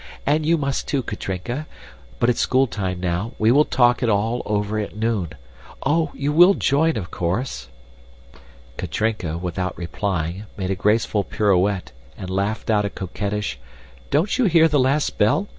[0.25, 1.67] And you must, too, Katrinka.
[2.19, 5.33] But it's schooltime now, we will talk it all over at noon.
[5.85, 6.09] Oh!
[6.15, 7.67] you will join, of course."
[8.77, 13.59] Katrinka, without replying, made a graceful pirouette and laughing out a coquettish,
[14.09, 15.47] "Don't you hear the last bell?